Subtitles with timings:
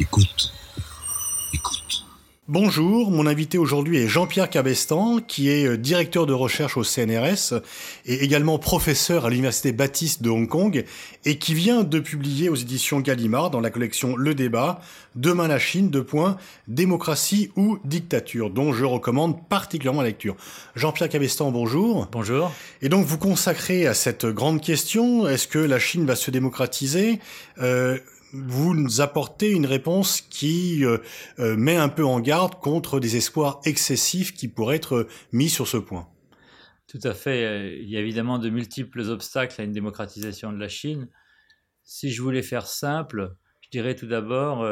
[0.00, 0.50] Écoute.
[1.52, 2.06] Écoute.
[2.48, 7.60] Bonjour, mon invité aujourd'hui est Jean-Pierre Cabestan, qui est euh, directeur de recherche au CNRS
[8.06, 10.86] et également professeur à l'Université Baptiste de Hong Kong
[11.26, 14.80] et qui vient de publier aux éditions Gallimard dans la collection Le Débat,
[15.16, 20.34] Demain la Chine, deux points, démocratie ou dictature, dont je recommande particulièrement la lecture.
[20.76, 22.08] Jean-Pierre Cabestan, bonjour.
[22.10, 22.50] Bonjour.
[22.80, 27.20] Et donc vous consacrez à cette grande question, est-ce que la Chine va se démocratiser?
[27.60, 27.98] Euh,
[28.32, 30.98] vous nous apportez une réponse qui euh,
[31.38, 35.66] euh, met un peu en garde contre des espoirs excessifs qui pourraient être mis sur
[35.66, 36.08] ce point.
[36.86, 37.44] Tout à fait.
[37.44, 41.08] Euh, il y a évidemment de multiples obstacles à une démocratisation de la Chine.
[41.82, 44.64] Si je voulais faire simple, je dirais tout d'abord,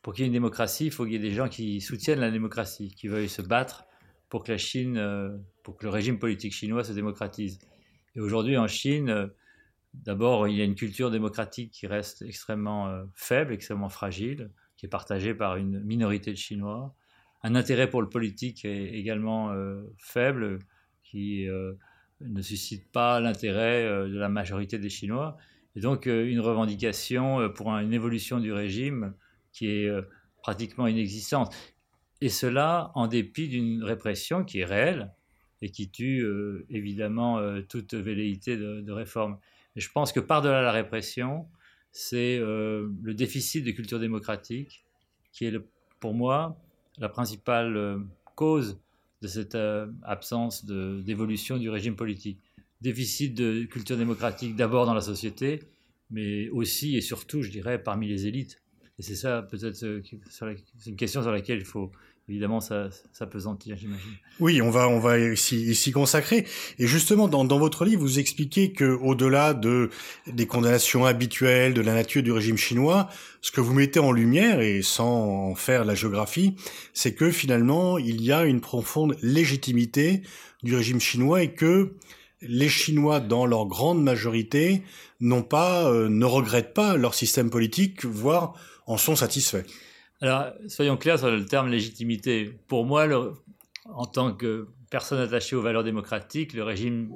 [0.00, 2.20] pour qu'il y ait une démocratie, il faut qu'il y ait des gens qui soutiennent
[2.20, 3.84] la démocratie, qui veuillent se battre
[4.28, 7.58] pour que la Chine, pour que le régime politique chinois se démocratise.
[8.14, 9.30] Et aujourd'hui en Chine,
[9.94, 14.86] D'abord, il y a une culture démocratique qui reste extrêmement euh, faible, extrêmement fragile, qui
[14.86, 16.94] est partagée par une minorité de Chinois.
[17.42, 20.60] Un intérêt pour le politique est également euh, faible,
[21.02, 21.74] qui euh,
[22.20, 25.36] ne suscite pas l'intérêt de la majorité des Chinois.
[25.76, 29.14] Et donc, une revendication pour une évolution du régime
[29.52, 29.90] qui est
[30.42, 31.54] pratiquement inexistante.
[32.20, 35.12] Et cela en dépit d'une répression qui est réelle
[35.62, 36.24] et qui tue
[36.68, 39.38] évidemment toute velléité de réforme.
[39.76, 41.46] Je pense que par-delà la répression,
[41.92, 44.84] c'est euh, le déficit de culture démocratique
[45.32, 45.54] qui est
[46.00, 46.58] pour moi
[46.98, 47.98] la principale euh,
[48.34, 48.80] cause
[49.22, 52.40] de cette euh, absence d'évolution du régime politique.
[52.80, 55.60] Déficit de culture démocratique d'abord dans la société,
[56.10, 58.60] mais aussi et surtout, je dirais, parmi les élites.
[58.98, 61.92] Et c'est ça peut-être c'est une question sur laquelle il faut
[62.28, 64.12] évidemment ça, ça pesantir, j'imagine.
[64.40, 66.46] Oui, on va on va ici consacrer.
[66.78, 69.90] Et justement, dans, dans votre livre, vous expliquez que au-delà de
[70.26, 73.08] des condamnations habituelles de la nature du régime chinois,
[73.40, 76.56] ce que vous mettez en lumière et sans faire la géographie,
[76.94, 80.22] c'est que finalement il y a une profonde légitimité
[80.62, 81.94] du régime chinois et que
[82.42, 84.82] les Chinois, dans leur grande majorité,
[85.20, 88.54] n'ont pas, euh, ne regrettent pas leur système politique, voire
[88.86, 89.64] en sont satisfaits.
[90.22, 92.56] Alors, soyons clairs sur le terme légitimité.
[92.68, 93.08] Pour moi,
[93.86, 97.10] en tant que personne attachée aux valeurs démocratiques, le régime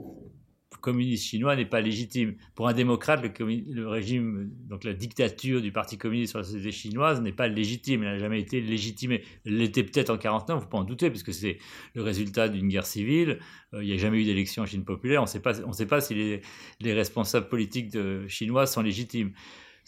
[0.81, 2.35] communiste chinois n'est pas légitime.
[2.57, 7.21] Pour un démocrate, le, régime, donc la dictature du Parti communiste sur la société chinoise
[7.21, 8.03] n'est pas légitime.
[8.03, 9.23] Elle n'a jamais été légitimée.
[9.45, 11.59] Elle l'était peut-être en 49, vous pouvez en douter, puisque c'est
[11.95, 13.39] le résultat d'une guerre civile.
[13.73, 15.21] Euh, il n'y a jamais eu d'élection en Chine populaire.
[15.23, 16.41] On ne sait pas si les,
[16.81, 17.97] les responsables politiques
[18.27, 19.33] chinois sont légitimes.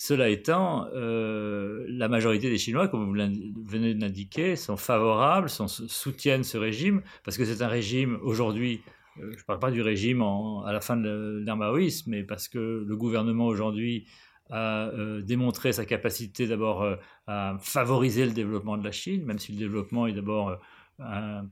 [0.00, 6.44] Cela étant, euh, la majorité des Chinois, comme vous venez de l'indiquer, sont favorables, soutiennent
[6.44, 8.80] ce régime, parce que c'est un régime aujourd'hui,
[9.20, 12.46] euh, je ne parle pas du régime à la fin de l'ère maoïste, mais parce
[12.46, 14.06] que le gouvernement aujourd'hui
[14.50, 16.86] a euh, démontré sa capacité d'abord
[17.26, 20.60] à favoriser le développement de la Chine, même si le développement est d'abord
[21.00, 21.44] un,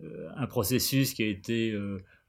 [0.00, 1.78] un, processus qui a été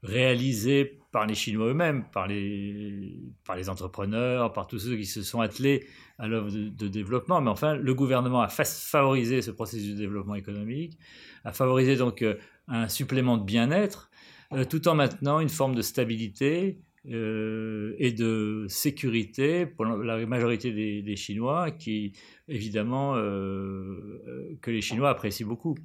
[0.06, 3.14] réalisé par les Chinois eux-mêmes, par les,
[3.46, 5.86] par les entrepreneurs, par tous ceux qui se sont attelés
[6.18, 7.40] à l'œuvre de, développement.
[7.40, 10.98] Mais enfin, le gouvernement a favorisé ce processus de développement économique,
[11.44, 12.34] a favorisé donc euh,
[12.68, 14.10] un supplément de bien-être,
[14.52, 16.80] euh, tout en maintenant une forme de stabilité
[17.10, 22.12] euh, et de sécurité pour la majorité des, Chinois, qui
[22.46, 25.76] évidemment que les Chinois apprécient beaucoup.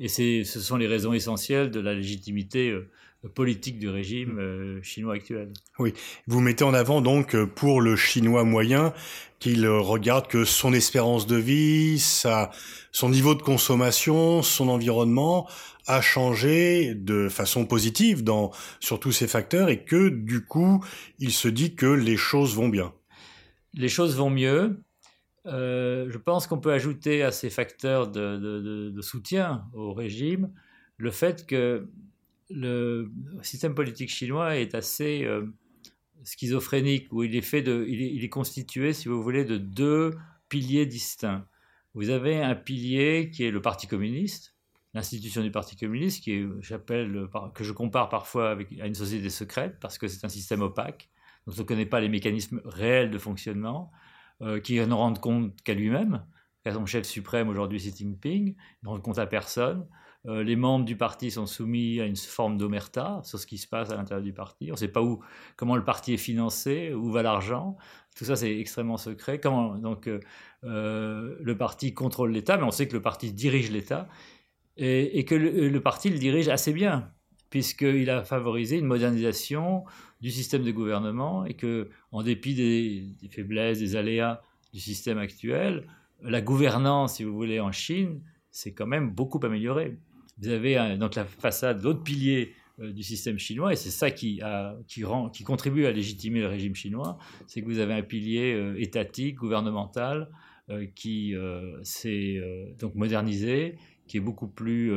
[0.00, 2.74] Et ce sont les raisons essentielles de la légitimité
[3.26, 4.38] politique du régime mm.
[4.38, 5.52] euh, chinois actuel.
[5.78, 5.92] Oui,
[6.26, 8.92] vous mettez en avant donc euh, pour le chinois moyen
[9.40, 12.50] qu'il euh, regarde que son espérance de vie, sa,
[12.92, 15.48] son niveau de consommation, son environnement
[15.86, 20.84] a changé de façon positive dans, sur tous ces facteurs et que du coup,
[21.18, 22.92] il se dit que les choses vont bien.
[23.74, 24.82] Les choses vont mieux.
[25.46, 30.50] je pense qu'on peut ajouter à ces facteurs de, de soutien au régime
[30.98, 31.88] le fait que
[32.50, 33.10] le
[33.42, 35.46] système politique chinois est assez euh,
[36.24, 40.16] schizophrénique, où il est, fait de, il est, constitué, si vous voulez, de deux
[40.48, 41.46] piliers distincts.
[41.94, 44.54] Vous avez un pilier qui est le Parti communiste,
[44.94, 49.78] l'institution du Parti communiste, qui j'appelle, que je compare parfois avec, à une société secrète,
[49.80, 51.10] parce que c'est un système opaque,
[51.46, 53.90] dont on ne connaît pas les mécanismes réels de fonctionnement,
[54.42, 56.24] euh, qui ne rend compte qu'à lui-même,
[56.62, 59.86] qu'à son chef suprême aujourd'hui Xi Jinping, ne rend compte à personne.
[60.28, 63.66] Euh, les membres du parti sont soumis à une forme d'omerta sur ce qui se
[63.66, 64.66] passe à l'intérieur du parti.
[64.68, 65.20] On ne sait pas où,
[65.56, 67.76] comment le parti est financé, où va l'argent.
[68.14, 69.40] Tout ça, c'est extrêmement secret.
[69.40, 70.20] Comment, donc, euh,
[70.64, 74.08] euh, le parti contrôle l'État, mais on sait que le parti dirige l'État
[74.76, 77.10] et, que le, parti le dirige assez bien,
[77.50, 79.84] puisqu'il a favorisé une modernisation
[80.20, 84.40] du système de gouvernement et que, en dépit des, des faiblesses, des aléas
[84.72, 85.84] du système actuel,
[86.22, 88.20] la gouvernance, si vous voulez, en Chine,
[88.50, 89.96] c'est quand même beaucoup amélioré.
[90.40, 94.40] Vous avez donc la façade, l'autre pilier euh, du système chinois, et c'est ça qui,
[95.44, 97.18] contribue à légitimer le régime chinois,
[97.48, 100.30] c'est que vous avez un pilier euh, étatique, gouvernemental,
[100.70, 101.34] euh, qui
[101.82, 102.40] s'est
[102.78, 103.76] donc modernisé,
[104.06, 104.92] qui est beaucoup plus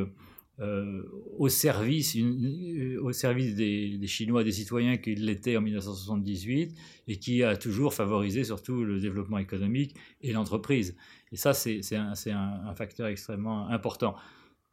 [1.40, 6.76] au service, des, des, Chinois, des citoyens qu'il l'était en 1978,
[7.08, 10.96] et qui a toujours favorisé surtout le développement économique et l'entreprise.
[11.32, 14.16] Et ça, c'est un facteur extrêmement important.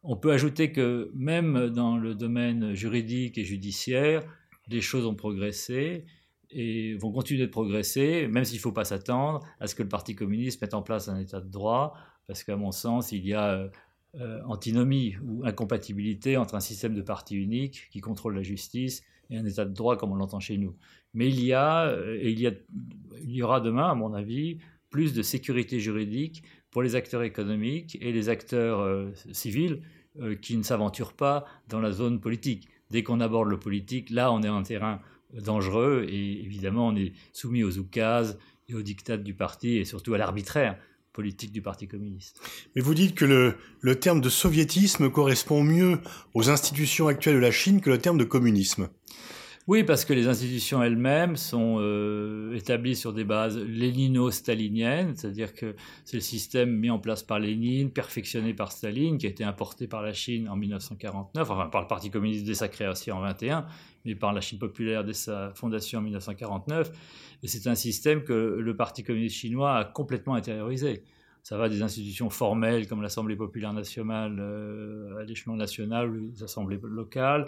[0.03, 4.23] On peut ajouter que même dans le domaine juridique et judiciaire,
[4.67, 6.05] les choses ont progressé
[6.51, 9.89] et vont continuer de progresser, même s'il ne faut pas s'attendre à ce que le
[9.89, 11.95] Parti communiste mette en place un état de droit,
[12.27, 13.69] parce qu'à mon sens, il y a
[14.15, 19.37] euh, antinomie ou incompatibilité entre un système de parti unique qui contrôle la justice et
[19.37, 20.75] un état de droit comme on l'entend chez nous.
[21.13, 24.57] Mais il y a, euh, et il y aura demain, à mon avis,
[24.89, 29.81] plus de sécurité juridique pour les acteurs économiques et les acteurs euh, civils
[30.19, 32.67] euh, qui ne s'aventurent pas dans la zone politique.
[32.91, 34.99] Dès qu'on aborde le politique, là, on est en terrain
[35.33, 40.13] dangereux et évidemment, on est soumis aux oukases et aux dictats du parti et surtout
[40.13, 40.77] à l'arbitraire
[41.11, 42.39] politique du Parti communiste.
[42.75, 45.99] Mais vous dites que le terme de soviétisme correspond mieux
[46.33, 48.89] aux institutions actuelles de la Chine que le terme de communisme.
[49.69, 55.75] Oui, parce que les institutions elles-mêmes sont euh, établies sur des bases lénino-staliniennes, c'est-à-dire que
[56.05, 59.85] c'est le système mis en place par Lénine, perfectionné par Staline, qui a été importé
[59.85, 63.67] par la Chine en 1949, enfin par le Parti communiste dès sa création en 21,
[64.05, 66.91] mais par la Chine populaire dès sa fondation en 1949.
[67.43, 71.03] Et c'est un système que le Parti communiste chinois a complètement intériorisé.
[71.43, 76.79] Ça va des institutions formelles comme l'Assemblée populaire nationale euh, à l'échelon national les assemblées
[76.83, 77.45] locales,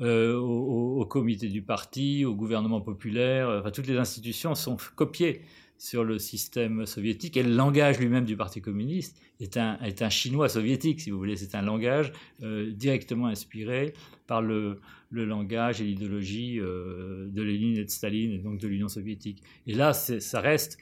[0.00, 3.48] euh, au, comité du parti, au gouvernement populaire.
[3.60, 5.42] Enfin, toutes les institutions sont copiées
[5.78, 10.08] sur le système soviétique et le langage lui-même du Parti communiste est un, est un
[10.08, 11.36] chinois soviétique, si vous voulez.
[11.36, 12.12] C'est un langage
[12.42, 13.92] euh, directement inspiré
[14.26, 18.88] par le, le langage et l'idéologie de Lénine et de Staline et donc de l'Union
[18.88, 19.42] soviétique.
[19.66, 20.78] Et là, ça reste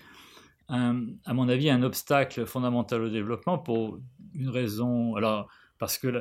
[0.69, 4.01] à mon avis, un obstacle fondamental au développement pour
[4.35, 6.21] une raison, alors, parce que euh,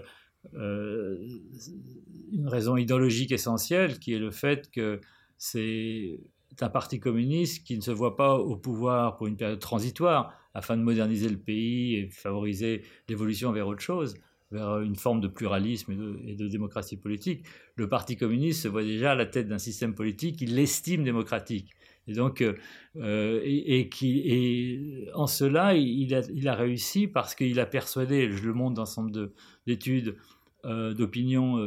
[0.54, 5.00] une raison idéologique essentielle, qui est le fait que
[5.38, 6.19] c'est
[6.62, 10.78] un parti communiste qui ne se voit pas au pouvoir pour une période transitoire, afin
[10.78, 14.16] de moderniser le pays et favoriser l'évolution vers autre chose,
[14.51, 17.46] vers une forme de pluralisme et de, et de démocratie politique.
[17.75, 21.72] Le Parti communiste se voit déjà à la tête d'un système politique qu'il estime démocratique.
[22.08, 22.54] Et donc, euh,
[22.98, 26.14] euh, et, en cela, il
[26.48, 29.32] a, réussi parce qu'il a persuadé, je le montre dans certain nombre
[29.66, 30.18] d'études
[30.66, 31.58] euh, d'opinion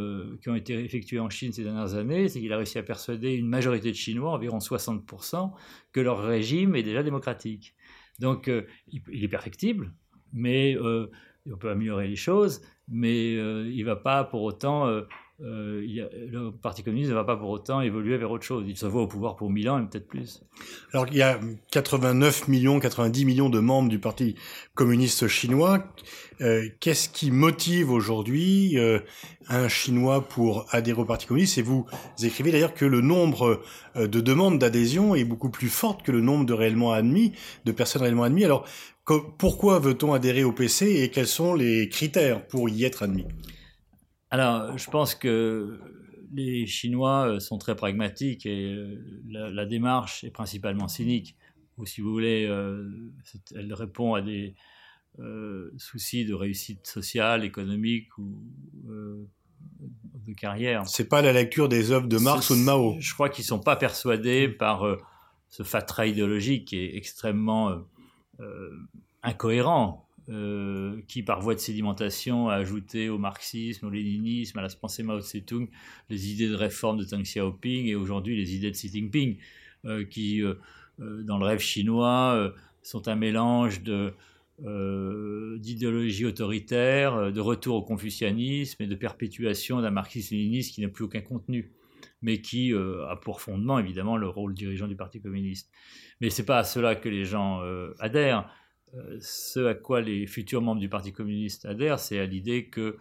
[0.40, 3.32] qui ont été effectuées en Chine ces dernières années, c'est qu'il a réussi à persuader
[3.32, 5.52] une majorité de Chinois, environ 60%,
[5.92, 7.74] que leur régime est déjà démocratique.
[8.18, 8.50] Donc,
[8.88, 9.92] il, est perfectible,
[10.32, 14.86] mais on peut améliorer les choses, mais il ne va pas pour autant
[15.42, 15.82] euh,
[16.30, 18.64] le Parti communiste ne va pas pour autant évoluer vers autre chose.
[18.66, 20.42] Il se voit au pouvoir pour 1000 ans et peut-être plus.
[20.92, 21.38] Alors il y a
[21.72, 24.34] 89 millions, 90 millions de membres du Parti
[24.74, 25.84] communiste chinois.
[26.40, 29.00] Euh, qu'est-ce qui motive aujourd'hui euh,
[29.48, 31.58] un Chinois pour adhérer au Parti communiste?
[31.58, 31.86] Et vous
[32.22, 33.60] écrivez d'ailleurs que le nombre
[33.94, 37.32] de demandes d'adhésion est beaucoup plus fort que le nombre de réellement admis,
[37.66, 38.46] de personnes réellement admises.
[38.46, 38.66] Alors
[39.38, 43.26] pourquoi veut-on adhérer au PC et quels sont les critères pour y être admis?
[44.30, 45.78] Alors, je pense que
[46.32, 51.36] les Chinois euh, sont très pragmatiques et euh, la, démarche est principalement cynique.
[51.78, 52.88] Ou si vous voulez, euh,
[53.54, 54.54] elle répond à des
[55.78, 58.38] soucis de réussite sociale, économique ou
[58.84, 60.86] de carrière.
[60.86, 62.96] C'est pas la lecture des œuvres de Marx ou de Mao.
[63.00, 64.84] Je crois qu'ils sont pas persuadés par
[65.48, 67.82] ce fatras idéologique qui est extrêmement
[69.22, 74.68] incohérent euh, qui, par voie de sédimentation, a ajouté au marxisme, au léninisme, à la
[74.68, 75.68] pensée Mao Tse-tung,
[76.10, 79.36] les idées de réforme de Deng Xiaoping et aujourd'hui les idées de Xi Jinping,
[79.84, 80.54] euh, qui, euh,
[80.98, 82.52] dans le rêve chinois,
[82.82, 84.12] sont un mélange de
[85.58, 91.20] d'idéologie autoritaire, de retour au confucianisme et de perpétuation d'un marxisme-léninisme qui n'a plus aucun
[91.20, 91.72] contenu,
[92.22, 95.70] mais qui a pour fondement évidemment le rôle dirigeant du Parti communiste.
[96.22, 97.60] Mais c'est pas à cela que les gens
[97.98, 98.50] adhèrent.
[98.96, 102.96] Euh, ce à quoi les futurs membres du Parti communiste adhèrent, c'est à l'idée que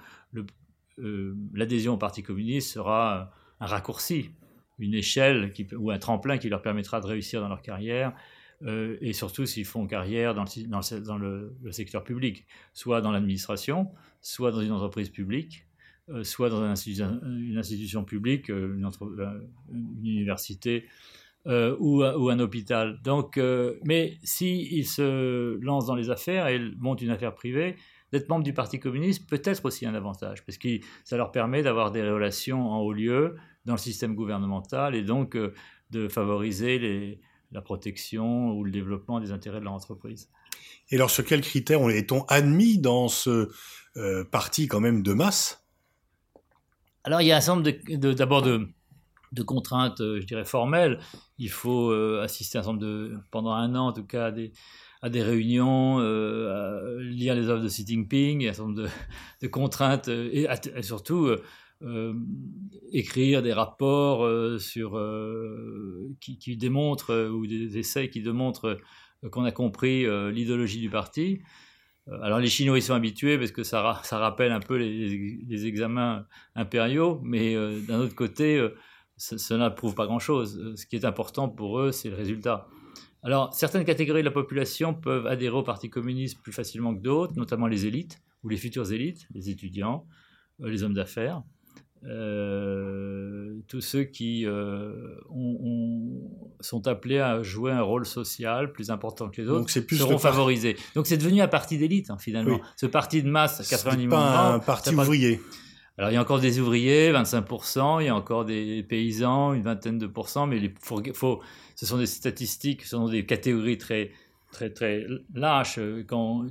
[0.99, 4.31] euh, l'adhésion au Parti communiste sera un raccourci,
[4.79, 8.13] une échelle ou un tremplin qui leur permettra de réussir dans leur carrière,
[8.63, 10.45] euh, et surtout s'ils font carrière dans,
[11.17, 15.65] le, secteur public, soit dans l'administration, soit dans une entreprise publique,
[16.23, 18.87] soit dans une institution, publique, une,
[20.03, 20.85] université
[21.47, 22.99] euh, ou, ou, un hôpital.
[23.03, 27.75] Donc, euh, mais s'ils se lancent dans les affaires et montent une affaire privée,
[28.11, 31.63] d'être membre du Parti communiste peut être aussi un avantage, parce que ça leur permet
[31.63, 33.35] d'avoir des relations en haut lieu
[33.65, 35.53] dans le système gouvernemental et donc euh,
[35.91, 37.19] de favoriser les,
[37.51, 40.29] la protection ou le développement des intérêts de leur entreprise.
[40.89, 43.49] Et alors, sur quels critères est-on admis dans ce
[43.97, 45.63] euh, parti quand même de masse?
[47.03, 48.69] Alors, il y a un certain nombre d'abord de, de,
[49.43, 50.99] contraintes, euh, je dirais, formelles.
[51.37, 54.53] Il faut assister un de, pendant un an en tout cas, à des,
[55.05, 58.89] à des réunions, euh, à lire les œuvres de Xi Jinping, un certain nombre
[59.41, 61.29] de, contraintes, euh, et, surtout
[61.83, 62.13] euh,
[62.91, 64.27] écrire des rapports
[64.59, 64.99] sur,
[66.19, 68.79] qui, démontrent, ou des essais qui démontrent
[69.31, 71.41] qu'on a compris l'idéologie du parti.
[72.23, 76.25] Alors les Chinois ils sont habitués parce que ça, ça rappelle un peu les examens
[76.55, 77.53] impériaux, mais
[77.87, 78.65] d'un autre côté,
[79.17, 80.73] cela ne prouve pas grand-chose.
[80.75, 82.67] Ce qui est important pour eux, c'est le résultat.
[83.23, 87.33] Alors, certaines catégories de la population peuvent adhérer au Parti communiste plus facilement que d'autres,
[87.35, 90.05] notamment les élites, ou les futures élites, les étudiants,
[90.61, 91.41] euh, les hommes d'affaires,
[92.03, 94.93] euh, tous ceux qui euh,
[96.59, 100.77] sont appelés à jouer un rôle social plus important que les autres seront favorisés.
[100.93, 102.59] Donc c'est devenu un parti d'élite, hein, finalement.
[102.75, 105.41] Ce parti de masse, 90 millions pas un parti ouvrier.
[105.97, 109.61] Alors il y a encore des ouvriers, 25%, il y a encore des paysans, une
[109.61, 110.59] vingtaine de pourcents, mais
[111.75, 114.11] ce sont des statistiques, ce sont des catégories très,
[114.51, 115.79] très, très lâches.
[116.07, 116.47] Quand,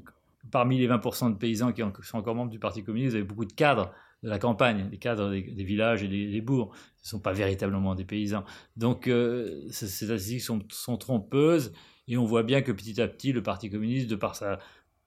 [0.50, 3.44] parmi les 20% de paysans qui sont encore membres du Parti communiste, vous avez beaucoup
[3.44, 6.74] de cadres de la campagne, des cadres des, villages et des, bourgs.
[6.96, 8.44] Ce ne sont pas véritablement des paysans.
[8.78, 11.74] Donc euh, ces statistiques sont, sont, trompeuses
[12.08, 14.58] et on voit bien que petit à petit, le Parti communiste, de par sa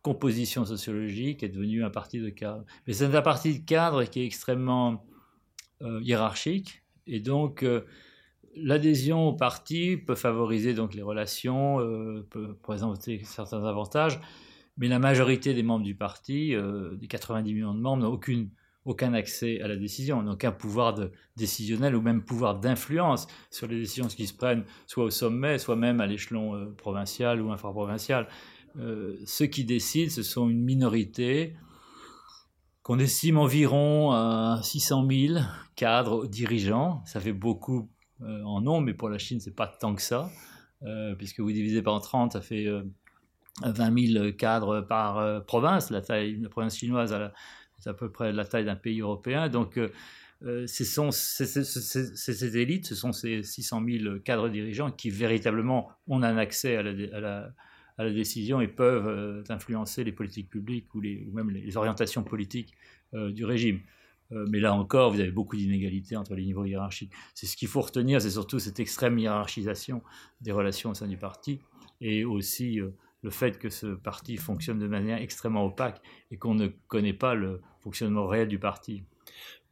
[0.02, 2.64] composition sociologique, est devenu un parti de cadre.
[2.86, 5.06] Mais c'est un parti de cadre qui est extrêmement
[5.82, 7.64] euh, hiérarchique et donc...
[7.64, 7.82] Euh,
[8.60, 14.20] l'adhésion au parti peut favoriser donc les relations, euh, peut présenter certains avantages,
[14.78, 16.56] mais la majorité des membres du parti,
[16.94, 18.50] des 90 millions de membres, n'ont aucune,
[18.84, 20.96] aucun accès à la décision, n'ont aucun pouvoir
[21.36, 25.76] décisionnel ou même pouvoir d'influence sur les décisions qui se prennent, soit au sommet, soit
[25.76, 28.28] même à l'échelon provincial ou infraprovincial.
[29.26, 31.56] Ceux qui décident, ce sont une minorité
[32.88, 35.40] qu'on estime environ à 600 000
[35.76, 37.04] cadres dirigeants.
[37.06, 37.90] Ça fait beaucoup
[38.22, 40.32] euh, en nombre, mais pour la Chine, c'est pas tant que ça,
[40.84, 42.66] euh, puisque vous divisez par 30, ça fait
[43.62, 45.90] 20 euh, 000 cadres par province.
[45.90, 47.14] La taille, la province chinoise
[47.78, 49.50] c'est à peu près la taille d'un pays européen.
[49.50, 49.78] Donc,
[50.42, 56.38] ce sont ces, élites, ce sont ces 600 000 cadres dirigeants qui véritablement ont un
[56.38, 57.50] accès à à la,
[58.00, 62.74] décision et peuvent influencer les politiques publiques ou, les, ou même les orientations politiques
[63.14, 63.80] du régime.
[64.32, 67.12] Euh, mais là encore, vous avez beaucoup d'inégalités entre les niveaux hiérarchiques.
[67.34, 70.02] C'est ce qu'il faut retenir, c'est surtout cette extrême hiérarchisation
[70.42, 71.60] des relations au sein du parti
[72.02, 72.90] et aussi euh,
[73.22, 76.02] le fait que ce parti fonctionne de manière extrêmement opaque
[76.32, 79.04] et qu'on ne connaît pas le fonctionnement réel du parti.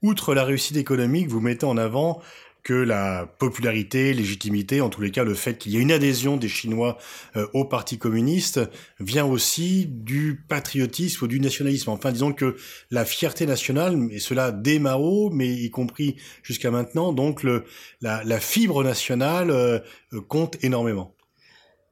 [0.02, 2.22] Outre la réussite économique, vous mettez en avant
[2.66, 6.36] que la popularité, légitimité, en tous les cas le fait qu'il y ait une adhésion
[6.36, 6.98] des Chinois
[7.36, 8.60] euh, au Parti communiste
[9.00, 11.92] vient aussi du patriotisme ou du nationalisme.
[11.92, 12.56] Enfin, disons que
[12.90, 17.66] la fierté nationale, et cela dès Mao, mais y compris jusqu'à maintenant, donc le,
[18.02, 19.80] la, la fibre nationale euh,
[20.28, 21.16] compte énormément.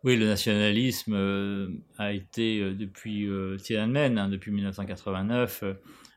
[0.03, 1.67] Oui, le nationalisme euh,
[1.99, 3.29] a été depuis
[3.61, 5.63] Tiananmen, hein, depuis 1989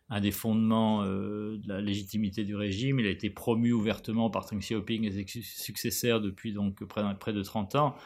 [0.09, 3.01] un des fondements euh, de la légitimité du régime.
[3.01, 7.43] Il a été promu ouvertement par Deng Xiaoping et ses successeurs depuis donc près, de
[7.43, 7.97] 30 ans.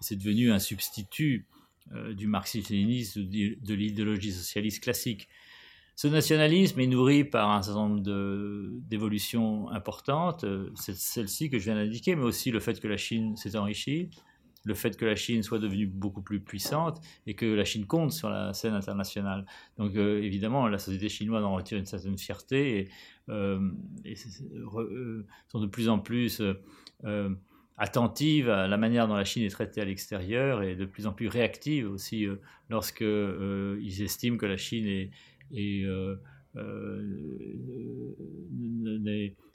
[0.00, 1.46] C'est devenu un substitut
[1.92, 5.28] euh, du marxisme-léninisme, de, l'idéologie socialiste classique.
[5.94, 8.00] Ce nationalisme est nourri par un certain nombre
[8.88, 13.36] d'évolutions importantes, euh, celle-ci que je viens d'indiquer, mais aussi le fait que la Chine
[13.36, 14.08] s'est enrichie,
[14.64, 18.12] le fait que la Chine soit devenue beaucoup plus puissante et que la Chine compte
[18.12, 19.46] sur la scène internationale.
[19.78, 22.88] Donc euh, évidemment, la société chinoise en retire une certaine fierté et,
[23.28, 23.60] euh,
[24.06, 26.42] euh, sont de plus en plus
[27.78, 31.12] attentives à la manière dont la Chine est traitée à l'extérieur et de plus en
[31.12, 32.26] plus réactives aussi
[32.68, 35.86] lorsque ils estiment que la Chine est,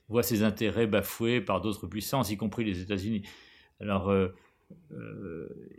[0.10, 3.24] voit ses intérêts bafoués par d'autres puissances, y compris les États-Unis.
[3.80, 4.12] Alors,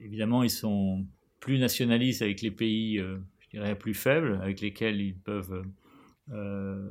[0.01, 1.07] évidemment, ils sont
[1.41, 5.65] plus nationalistes avec les pays, euh, je dirais, plus faibles, avec lesquels ils peuvent
[6.31, 6.87] euh,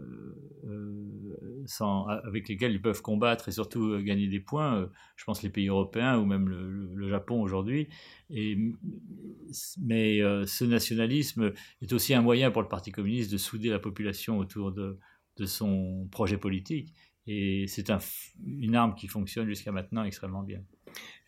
[2.24, 4.90] avec lesquels ils peuvent combattre et surtout gagner des points.
[5.16, 7.88] je pense les pays européens ou même le, Japon aujourd'hui.
[8.30, 14.40] mais ce nationalisme est aussi un moyen pour le Parti communiste de souder la population
[14.40, 14.98] autour de,
[15.46, 16.96] son projet politique.
[17.28, 18.00] Et c'est un,
[18.44, 20.64] une arme qui fonctionne jusqu'à maintenant extrêmement bien.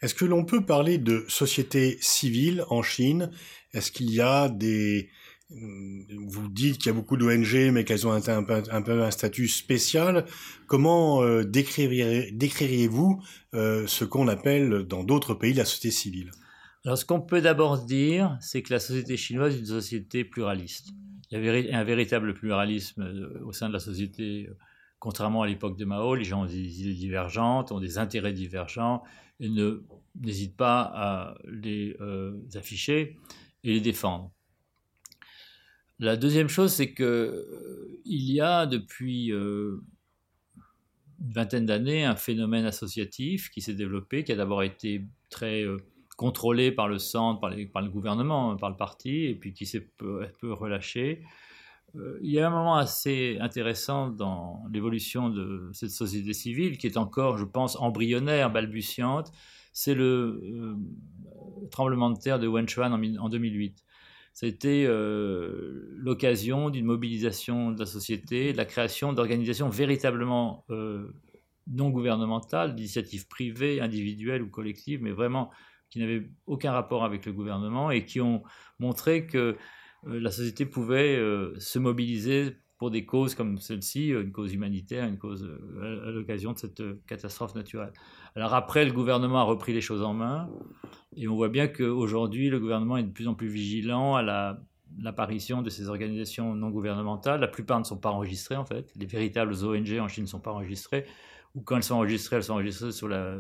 [0.02, 3.32] Est-ce que l'on peut parler de société civile en Chine?
[3.74, 5.10] Est-ce qu'il y a des...
[5.50, 9.48] Vous dites qu'il y a beaucoup d'ONG, mais qu'elles ont un, un, peu un statut
[9.48, 10.26] spécial.
[10.68, 13.20] Comment euh, décririez-vous
[13.56, 16.32] euh, ce qu'on appelle dans d'autres pays la société civile?
[16.86, 20.90] Alors, ce qu'on peut d'abord dire, c'est que la société chinoise est une société pluraliste.
[21.32, 24.50] Il y a un véritable pluralisme euh, au sein de la société
[25.00, 29.04] contrairement à l'époque de Mao, les gens ont des idées divergentes, ont des intérêts divergents,
[29.40, 29.50] et
[30.16, 33.18] n'hésitent pas à les euh, afficher
[33.64, 34.32] et les défendre.
[36.00, 39.82] La deuxième chose, c'est qu'il euh, y a depuis euh,
[41.22, 45.66] une vingtaine d'années un phénomène associatif qui s'est développé, qui a d'abord été très
[46.18, 50.26] contrôlé par le centre, par, le gouvernement, par le parti, et puis qui s'est peu,
[50.40, 51.24] peu relâché
[52.22, 56.98] il y a un moment assez intéressant dans l'évolution de cette société civile qui est
[56.98, 59.32] encore, je pense, embryonnaire, balbutiante.
[59.74, 60.76] C'est le euh,
[61.72, 63.84] tremblement de terre de Wenchuan en, en 2008.
[64.34, 70.66] C'était euh, l'occasion d'une mobilisation de la société, de la création d'organisations véritablement
[71.70, 75.52] non gouvernementales, d'initiatives privées, individuelles ou collectives, mais vraiment
[75.90, 78.44] qui n'avaient aucun rapport avec le gouvernement et qui ont
[78.80, 79.58] montré que euh,
[80.06, 85.06] la société pouvait euh, se mobiliser pour des causes comme celle-ci, euh, une cause humanitaire,
[85.06, 85.50] une cause
[85.82, 87.92] à l'occasion de cette catastrophe naturelle.
[88.36, 90.50] Alors après, le gouvernement a repris les choses en main,
[91.16, 94.58] et on voit bien qu'aujourd'hui, le gouvernement est de plus en plus vigilant à
[94.98, 97.42] l'apparition de ces organisations non gouvernementales.
[97.42, 98.94] La plupart ne sont pas enregistrées, en fait.
[98.96, 101.06] Les véritables ONG en Chine ne sont pas enregistrées,
[101.56, 103.38] ou quand elles sont enregistrées, elles sont enregistrées sur la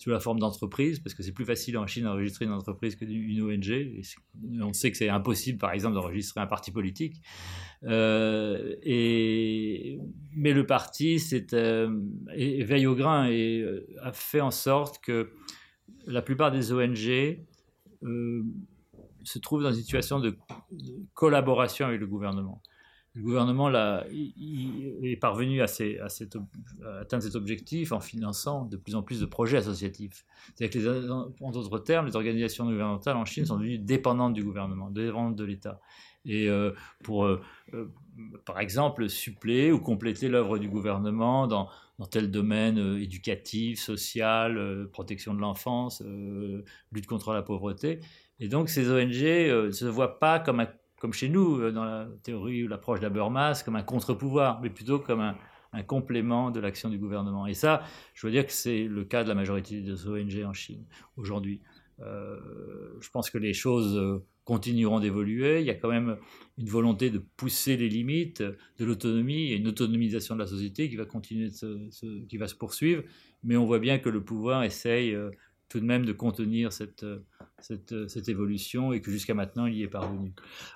[0.00, 3.42] sous la forme d'entreprise, parce que c'est plus facile en Chine d'enregistrer une entreprise qu'une
[3.42, 4.02] ONG.
[4.62, 7.20] On sait que c'est impossible, par exemple, d'enregistrer un parti politique.
[7.84, 8.76] Euh,
[10.32, 15.32] mais le parti euh, veille au grain et euh, a fait en sorte que
[16.06, 17.44] la plupart des ONG
[18.02, 20.34] se trouvent dans une situation de
[21.12, 22.62] collaboration avec le gouvernement
[23.20, 25.66] le gouvernement là, est parvenu à,
[27.00, 30.24] atteindre cet objectif en finançant de plus en plus de projets associatifs.
[31.40, 35.44] En d'autres termes, les organisations gouvernementales en Chine sont devenues dépendantes du gouvernement, dépendantes de
[35.44, 35.80] l'État.
[36.24, 37.42] Et euh, pour, euh,
[37.74, 37.92] euh,
[38.46, 45.34] par exemple, suppléer ou compléter l'œuvre du gouvernement dans, dans tel domaine éducatif, social, protection
[45.34, 46.02] de l'enfance,
[46.92, 48.00] lutte contre la pauvreté.
[48.38, 50.68] Et donc, ces ONG ne se voient pas comme un
[51.00, 55.00] comme chez nous, euh, dans la théorie ou l'approche d'Habermas, comme un contre-pouvoir, mais plutôt
[55.00, 55.34] comme un,
[55.86, 57.46] complément de l'action du gouvernement.
[57.46, 57.82] Et ça,
[58.12, 60.84] je veux dire que c'est le cas de la majorité des ONG en Chine
[61.16, 61.60] aujourd'hui.
[62.00, 62.38] Euh,
[63.00, 65.60] je pense que les choses euh, continueront d'évoluer.
[65.60, 66.16] Il y a quand même
[66.58, 70.96] une volonté de pousser les limites de l'autonomie et une autonomisation de la société qui
[70.96, 73.04] va continuer, de qui va se poursuivre.
[73.44, 75.16] Mais on voit bien que le pouvoir essaye
[75.70, 77.06] tout de même de contenir cette,
[77.60, 80.32] cette, cette évolution et que jusqu'à maintenant il y est parvenu.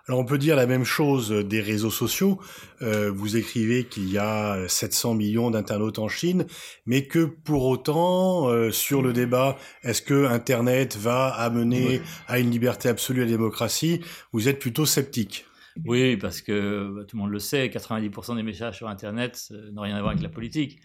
[0.07, 2.40] Alors on peut dire la même chose des réseaux sociaux.
[2.80, 6.46] Euh, vous écrivez qu'il y a 700 millions d'internautes en Chine,
[6.87, 12.52] mais que pour autant, euh, sur le débat, est-ce que Internet va amener à une
[12.52, 14.00] liberté absolue à la démocratie,
[14.33, 15.44] vous êtes plutôt sceptique
[15.87, 19.83] oui, parce que bah, tout le monde le sait, 90% des messages sur Internet n'ont
[19.83, 20.78] rien à voir avec la politique.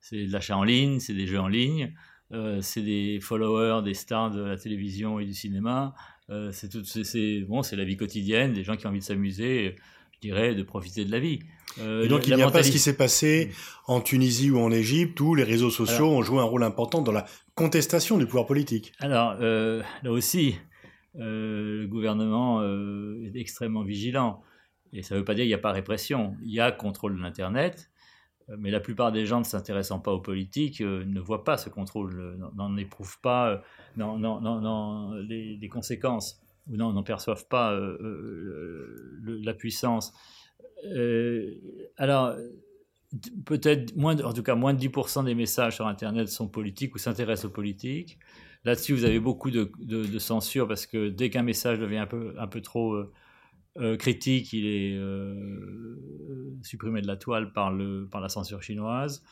[0.00, 1.94] C'est de l'achat en ligne, c'est des jeux en ligne.
[2.32, 5.94] Euh, c'est des followers des stars de la télévision et du cinéma.
[6.30, 9.04] Euh, c'est tout, c'est bon, c'est la vie quotidienne, des gens qui ont envie de
[9.04, 9.76] s'amuser,
[10.12, 11.40] je dirais, de profiter de la vie.
[11.78, 13.50] Euh, et donc il n'y a pas ce qui s'est passé
[13.86, 17.12] en Tunisie ou en Égypte où les réseaux sociaux ont joué un rôle important dans
[17.12, 18.92] la contestation du pouvoir politique.
[18.98, 20.56] Alors là aussi,
[21.14, 24.42] le gouvernement est extrêmement vigilant.
[24.94, 26.36] Et ça ne veut pas dire qu'il n'y a pas répression.
[26.42, 27.90] Il y a contrôle de l'Internet,
[28.58, 31.68] mais la plupart des gens ne s'intéressant pas aux politiques euh, ne voient pas ce
[31.68, 33.62] contrôle, euh, n'en éprouvent pas
[33.96, 37.78] les, conséquences ou n'en perçoivent pas
[39.24, 40.12] la puissance.
[41.96, 42.36] alors,
[43.44, 46.98] peut-être moins, en tout cas moins de 10% des messages sur Internet sont politiques ou
[46.98, 48.18] s'intéressent aux politiques.
[48.64, 52.46] Là-dessus, vous avez beaucoup de, censure parce que dès qu'un message devient un peu, un
[52.46, 52.96] peu trop
[53.78, 55.96] euh, critique, il est euh,
[56.62, 59.22] supprimé de la toile par, le, par la censure chinoise.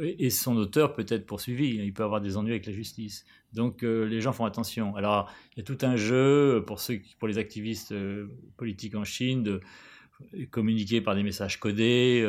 [0.00, 1.76] Et, son auteur peut être poursuivi.
[1.76, 3.26] Il peut avoir des ennuis avec la justice.
[3.52, 4.94] Donc euh, les gens font attention.
[4.94, 7.92] Alors il y a tout un jeu pour, ceux, pour les activistes
[8.56, 9.60] politiques en Chine de
[10.50, 12.26] communiquer par des messages codés,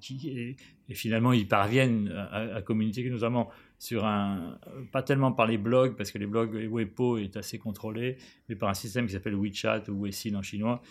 [0.00, 0.56] qui,
[0.88, 4.58] et, finalement ils parviennent à, à communiquer notamment sur un,
[4.92, 8.68] pas tellement par les blogs, parce que les blogs, Weibo est assez contrôlé, mais par
[8.68, 10.82] un système qui s'appelle WeChat ou Weixin en chinois,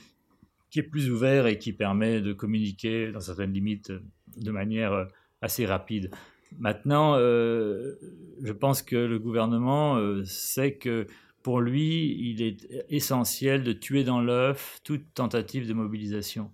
[0.69, 3.91] qui est plus ouvert et qui permet de communiquer dans certaines limites
[4.37, 5.07] de manière
[5.41, 6.11] assez rapide.
[6.57, 11.07] Maintenant, je pense que le gouvernement sait que
[11.47, 16.51] pour lui, il est essentiel de tuer dans l'œuf toute tentative de mobilisation.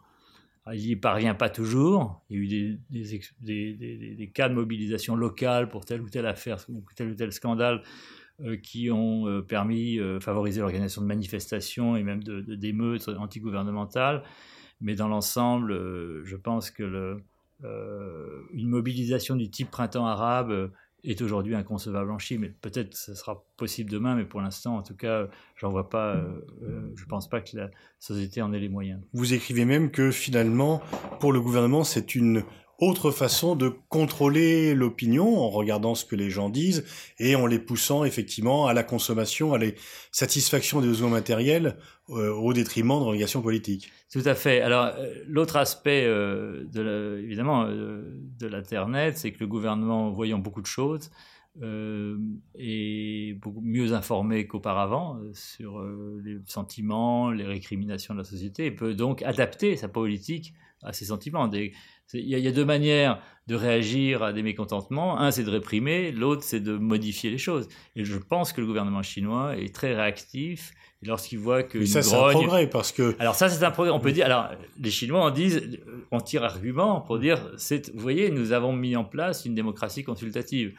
[0.72, 2.24] il n'y parvient pas toujours.
[2.30, 2.80] Il y a eu
[3.42, 7.82] des, cas de mobilisation locale pour telle ou telle affaire ou tel ou tel scandale
[8.42, 13.16] euh, qui ont euh, permis, de euh, favoriser l'organisation de manifestations et même d'émeutes de,
[13.16, 14.22] antigouvernementales.
[14.80, 15.74] Mais dans l'ensemble,
[16.24, 17.24] je pense que le,
[18.54, 20.72] une mobilisation du type printemps arabe
[21.04, 22.54] est aujourd'hui inconcevable en Chine.
[22.62, 26.24] Peut-être ce sera possible demain, mais pour l'instant, en tout cas, j'en vois pas.
[26.96, 29.02] je pense pas que la société en ait les moyens.
[29.14, 30.82] Vous écrivez même que finalement,
[31.20, 32.44] pour le gouvernement, c'est une
[32.84, 36.86] autre façon de contrôler l'opinion en regardant ce que les gens disent
[37.20, 39.68] et en les poussant effectivement à la consommation, à la
[40.12, 41.78] satisfaction des besoins matériels
[42.10, 43.92] euh, au détriment de l'organisation politique.
[44.12, 44.62] Tout à fait.
[44.62, 50.62] Alors euh, l'autre aspect, euh, de évidemment, de l'Internet, c'est que le gouvernement, voyant beaucoup
[50.62, 51.10] de choses,
[51.62, 55.86] est beaucoup mieux informé qu'auparavant sur
[56.24, 61.06] les sentiments, les récriminations de la société et peut donc adapter sa politique à ces
[61.06, 61.48] sentiments.
[62.14, 65.20] Il y, a deux manières de réagir à des mécontentements.
[65.20, 67.68] Un, c'est de réprimer, l'autre, c'est de modifier les choses.
[67.96, 70.74] Et je pense que le gouvernement chinois est très réactif.
[71.02, 71.80] Et lorsqu'il voit que.
[71.80, 73.16] Mais ça, c'est un progrès parce que.
[73.20, 73.92] Alors, ça, c'est un progrès.
[73.92, 74.26] On peut dire.
[74.26, 75.80] Alors, les Chinois en disent.
[76.12, 77.52] On tire argument pour dire.
[77.94, 80.74] Vous voyez, nous avons mis en place une démocratie consultative.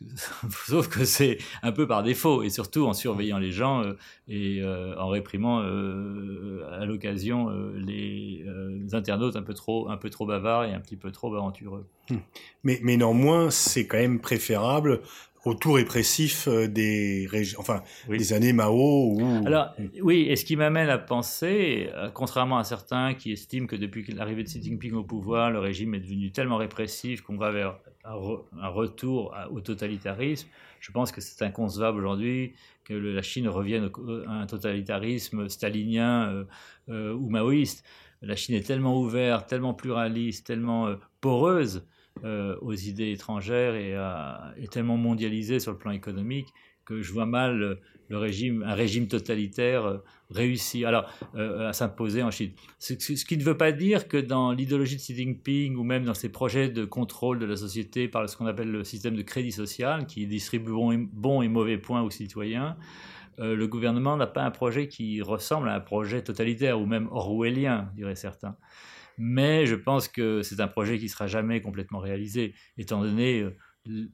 [0.66, 3.92] Sauf que c'est un peu par défaut, et surtout en surveillant les gens euh,
[4.28, 8.44] et euh, en réprimant euh, à l'occasion les,
[8.92, 9.86] internautes un peu, trop,
[10.26, 11.86] bavards et un petit peu trop aventureux.
[12.10, 12.18] Hmm.
[12.64, 15.00] Mais néanmoins, c'est quand même préférable
[15.44, 17.28] au tout répressif des,
[17.58, 19.18] enfin, des années Mao.
[19.44, 24.04] Alors, oui, et ce qui m'amène à penser, contrairement à certains qui estiment que depuis
[24.12, 27.78] l'arrivée de Xi Jinping au pouvoir, le régime est devenu tellement répressif qu'on va vers
[28.04, 30.48] un, retour au totalitarisme.
[30.80, 33.90] Je pense que c'est inconcevable aujourd'hui que la Chine revienne
[34.26, 36.44] à un totalitarisme stalinien euh,
[36.88, 37.84] euh, ou maoïste.
[38.20, 41.86] La Chine est tellement ouverte, tellement pluraliste, tellement euh, poreuse
[42.24, 43.96] aux idées étrangères et,
[44.62, 46.48] et, tellement mondialisée sur le plan économique
[46.84, 47.78] que je vois mal
[48.12, 49.98] le régime, un régime totalitaire euh,
[50.30, 52.52] réussi alors, euh, à s'imposer en Chine.
[52.78, 56.14] Ce, qui ne veut pas dire que dans l'idéologie de Xi Jinping ou même dans
[56.14, 59.52] ses projets de contrôle de la société par ce qu'on appelle le système de crédit
[59.52, 62.76] social, qui distribue bons et, mauvais points aux citoyens,
[63.38, 67.08] euh, le gouvernement n'a pas un projet qui ressemble à un projet totalitaire ou même
[67.10, 68.56] orwellien, diraient certains.
[69.18, 73.46] Mais je pense que c'est un projet qui ne sera jamais complètement réalisé, étant donné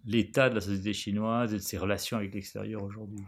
[0.04, 3.20] l'état de la société chinoise et de ses relations avec l'extérieur aujourd'hui.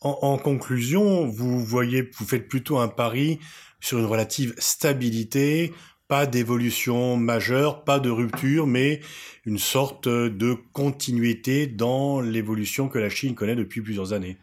[0.00, 3.40] En, conclusion, vous voyez, vous faites plutôt un pari
[3.80, 5.72] sur une relative stabilité,
[6.06, 9.00] pas d'évolution majeure, pas de rupture, mais
[9.44, 14.38] une sorte de continuité dans l'évolution que la Chine connaît depuis plusieurs années.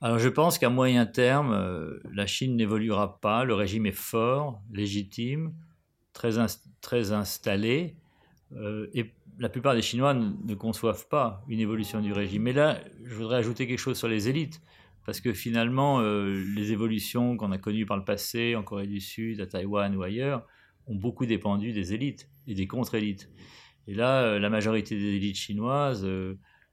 [0.00, 4.62] Alors je pense qu'à moyen terme, euh, la Chine n'évoluera pas, le régime est fort,
[4.72, 5.52] légitime,
[6.14, 6.30] très,
[6.80, 7.96] très installé,
[8.56, 12.42] euh, et la plupart des Chinois ne, conçoivent pas une évolution du régime.
[12.42, 14.62] Mais là, je voudrais ajouter quelque chose sur les élites
[15.04, 19.00] parce que finalement, euh, les évolutions qu'on a connues par le passé en Corée du
[19.00, 20.46] Sud, à Taïwan ou ailleurs,
[20.86, 23.30] ont beaucoup dépendu des élites et des contre-élites.
[23.86, 26.08] Et là, euh, la majorité des élites chinoises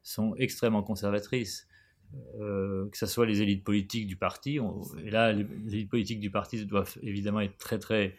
[0.03, 1.67] sont extrêmement conservatrices.
[2.39, 4.59] que ce soit les élites politiques du parti,
[5.03, 8.15] et là, les, élites politiques du parti doivent évidemment être très très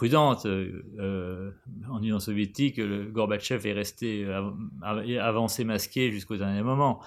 [0.00, 0.46] prudentes.
[0.46, 2.80] en Union soviétique,
[3.12, 4.26] Gorbatchev est resté
[4.82, 7.02] avancé masqué jusqu'au dernier moment.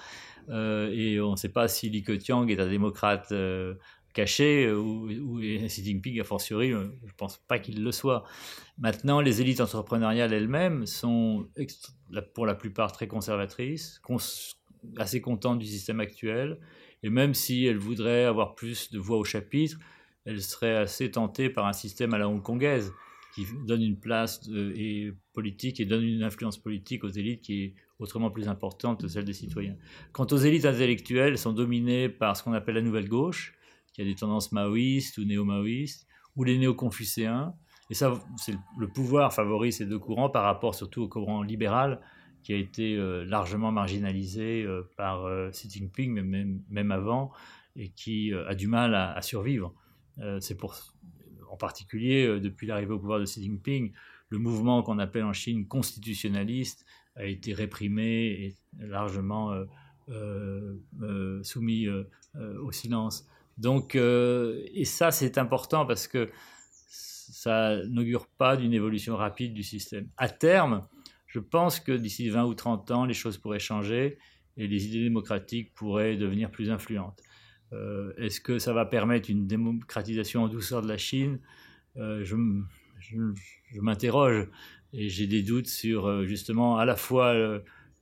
[0.50, 3.74] Euh, et on ne sait pas si Li Keqiang est un démocrate euh,
[4.12, 8.24] caché euh, ou, ou, Xi Jinping, a fortiori, je ne pense pas qu'il le soit.
[8.78, 11.48] Maintenant, les élites entrepreneuriales elles-mêmes sont
[12.34, 14.00] pour la plupart très conservatrices,
[14.98, 16.58] assez contentes du système actuel,
[17.02, 19.78] et même si elles voudraient avoir plus de voix au chapitre,
[20.24, 22.92] elles seraient assez tentées par un système à la hongkongaise
[23.34, 27.74] qui donne une place et politique et donne une influence politique aux élites qui est
[27.98, 29.76] autrement plus importante que celle des citoyens.
[30.12, 33.54] Quant aux élites intellectuelles, elles sont dominées par ce qu'on appelle la nouvelle gauche,
[33.92, 36.06] qui a des tendances maoïstes ou néo-maoïstes,
[36.36, 37.54] ou les néo-confucéens.
[37.90, 42.00] Et ça, c'est le pouvoir favorise ces deux courants par rapport surtout au courant libéral,
[42.42, 47.32] qui a été euh, largement marginalisé euh, par euh, Xi Jinping, même, même, avant,
[47.74, 49.74] et qui a du mal à survivre.
[50.40, 50.76] C'est pour,
[51.50, 53.92] en particulier, depuis l'arrivée au pouvoir de Xi Jinping,
[54.28, 56.84] le mouvement qu'on appelle en Chine constitutionnaliste
[57.16, 59.64] a été réprimé et largement euh,
[60.08, 61.86] euh, euh, soumis
[62.36, 63.26] au silence.
[63.58, 66.30] Donc, et ça, c'est important parce que
[66.88, 70.08] ça n'augure pas d'une évolution rapide du système.
[70.16, 70.86] À terme,
[71.26, 74.18] Je pense que d'ici 20 ou 30 ans, les choses pourraient changer
[74.56, 77.20] et les idées démocratiques pourraient devenir plus influentes.
[77.74, 81.40] Euh, est-ce que ça va permettre une démocratisation en douceur de la Chine?
[81.96, 82.36] Euh, Je,
[83.80, 84.48] m'interroge
[84.92, 87.34] et j'ai des doutes sur euh, justement à la fois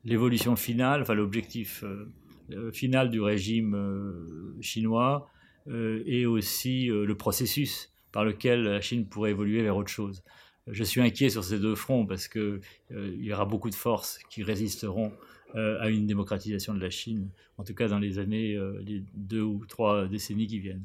[0.04, 1.84] l'évolution finale, enfin l'objectif
[2.72, 3.74] final du régime
[4.60, 5.30] chinois
[5.66, 10.22] et aussi le processus par lequel la Chine pourrait évoluer vers autre chose.
[10.66, 14.42] Je suis inquiet sur ces deux fronts parce qu'il y aura beaucoup de forces qui
[14.42, 15.12] résisteront
[15.56, 19.02] euh, à une démocratisation de la Chine, en tout cas dans les années, euh, les
[19.14, 20.84] deux ou trois décennies qui viennent.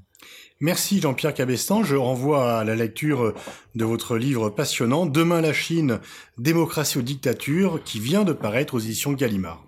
[0.60, 1.84] Merci Jean-Pierre Cabestan.
[1.84, 3.34] Je renvoie à la lecture
[3.76, 6.00] de votre livre passionnant Demain la Chine,
[6.38, 9.67] démocratie ou dictature, qui vient de paraître aux éditions Gallimard.